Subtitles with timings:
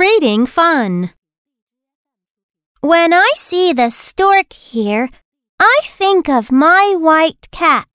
[0.00, 1.10] Reading fun.
[2.80, 5.10] When I see the stork here,
[5.58, 7.86] I think of my white cat.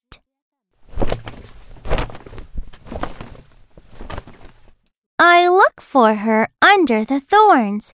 [5.18, 7.92] I look for her under the thorns,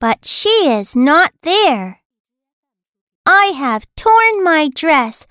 [0.00, 2.02] but she is not there.
[3.24, 5.28] I have torn my dress,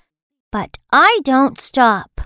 [0.50, 2.22] but I don't stop.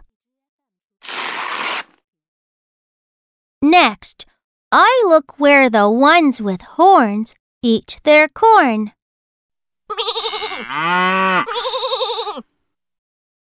[3.60, 4.26] Next,
[4.70, 8.92] I look where the ones with horns eat their corn.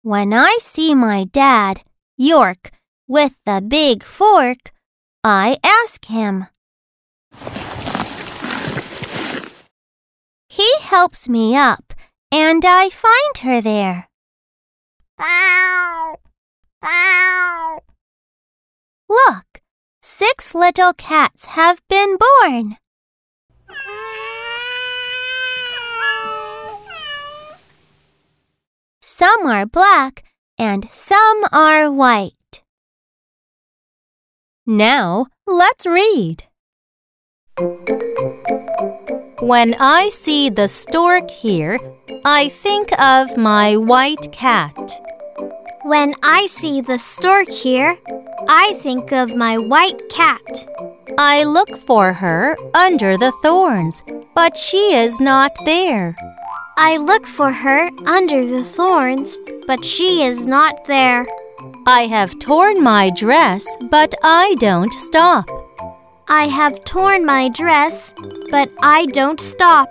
[0.02, 1.82] When I see my dad,
[2.18, 2.72] York,
[3.08, 4.72] with the big fork,
[5.22, 6.46] I ask him.
[10.50, 11.94] He helps me up,
[12.30, 14.08] and I find her there.
[19.08, 19.43] Look,
[20.06, 22.76] six little cats have been born.
[29.00, 30.22] Some are black
[30.58, 32.62] and some are white.
[34.66, 36.44] Now let's read.
[39.40, 41.78] When I see the stork here,
[42.26, 44.76] I think of my white cat.
[45.84, 47.98] When I see the stork here,
[48.48, 50.64] I think of my white cat.
[51.18, 54.02] I look for her under the thorns,
[54.34, 56.16] but she is not there.
[56.78, 61.26] I look for her under the thorns, but she is not there.
[61.86, 65.50] I have torn my dress, but I don't stop.
[66.28, 68.14] I have torn my dress,
[68.50, 69.90] but I don't stop.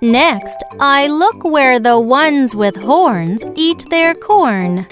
[0.00, 4.86] Next, I look where the ones with horns eat their corn.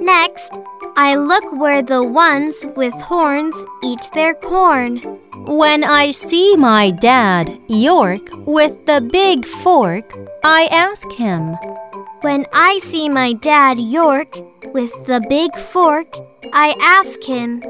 [0.00, 0.52] Next,
[0.96, 4.98] I look where the ones with horns eat their corn.
[5.46, 10.04] When I see my dad, York, with the big fork,
[10.44, 11.56] I ask him.
[12.22, 14.36] When I see my dad, York,
[14.74, 16.08] with the big fork,
[16.52, 17.62] I ask him.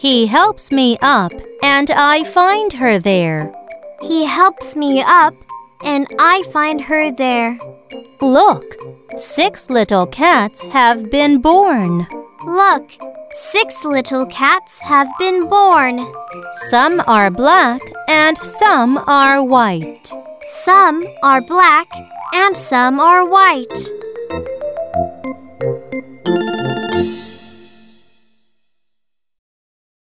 [0.00, 1.32] He helps me up,
[1.62, 3.52] and I find her there.
[4.02, 5.34] He helps me up,
[5.84, 7.58] and I find her there.
[8.20, 8.64] Look,
[9.16, 12.06] six little cats have been born.
[12.44, 12.90] Look,
[13.30, 16.06] six little cats have been born.
[16.70, 20.10] Some are black and some are white.
[20.62, 21.88] Some are black
[22.34, 23.95] and some are white.